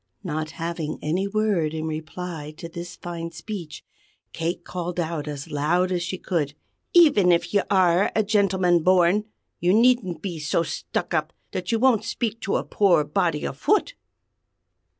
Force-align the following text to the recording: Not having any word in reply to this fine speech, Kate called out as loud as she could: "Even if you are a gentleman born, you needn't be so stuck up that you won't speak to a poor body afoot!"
Not 0.23 0.49
having 0.57 0.97
any 1.03 1.27
word 1.27 1.75
in 1.75 1.85
reply 1.85 2.55
to 2.57 2.67
this 2.67 2.95
fine 2.95 3.29
speech, 3.29 3.85
Kate 4.33 4.65
called 4.65 4.99
out 4.99 5.27
as 5.27 5.51
loud 5.51 5.91
as 5.91 6.01
she 6.01 6.17
could: 6.17 6.55
"Even 6.91 7.31
if 7.31 7.53
you 7.53 7.61
are 7.69 8.11
a 8.15 8.23
gentleman 8.23 8.81
born, 8.81 9.25
you 9.59 9.75
needn't 9.75 10.23
be 10.23 10.39
so 10.39 10.63
stuck 10.63 11.13
up 11.13 11.33
that 11.51 11.71
you 11.71 11.77
won't 11.77 12.03
speak 12.03 12.39
to 12.41 12.55
a 12.57 12.63
poor 12.63 13.03
body 13.03 13.45
afoot!" 13.45 13.93